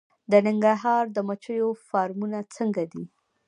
[0.31, 3.03] د ننګرهار د مچیو فارمونه څنګه دي؟